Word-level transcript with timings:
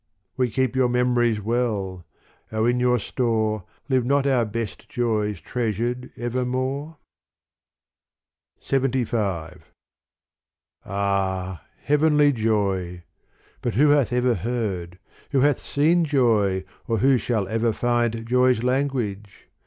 We 0.35 0.49
keep 0.49 0.75
your 0.75 0.89
memories 0.89 1.39
well: 1.39 2.07
O 2.51 2.65
in 2.65 2.79
your 2.79 2.97
store 2.97 3.65
Live 3.87 4.03
not 4.03 4.25
our 4.25 4.45
best 4.45 4.89
joys 4.89 5.39
treasured 5.39 6.09
evermore? 6.17 6.97
LXXV 8.63 9.61
Ah 10.87 11.61
heavenly 11.83 12.31
joy! 12.33 13.03
But 13.61 13.75
who 13.75 13.89
hath 13.89 14.11
ever 14.11 14.33
heard, 14.33 14.97
Who 15.33 15.41
hath 15.41 15.59
seen 15.59 16.03
joy, 16.05 16.63
or 16.87 16.97
who 16.97 17.19
shall 17.19 17.47
ever 17.47 17.71
find 17.71 18.25
Joy's 18.25 18.63
language 18.63 19.49